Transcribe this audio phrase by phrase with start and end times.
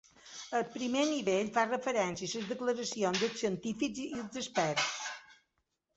[0.59, 4.91] El primer nivell fa referència a les declaracions dels científics i els experts.